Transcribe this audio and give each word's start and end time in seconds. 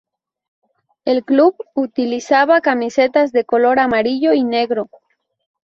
El 1.05 1.23
club 1.23 1.55
utilizaba 1.75 2.59
camisetas 2.61 3.31
de 3.31 3.45
color 3.45 3.77
amarillo 3.77 4.33
y 4.33 4.43
negro. 4.43 4.89